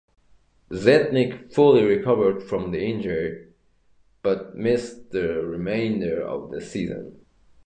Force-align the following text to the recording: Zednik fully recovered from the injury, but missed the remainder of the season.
Zednik 0.73 1.53
fully 1.53 1.83
recovered 1.83 2.41
from 2.41 2.71
the 2.71 2.79
injury, 2.83 3.49
but 4.23 4.55
missed 4.57 5.11
the 5.11 5.45
remainder 5.45 6.23
of 6.25 6.49
the 6.49 6.59
season. 6.59 7.21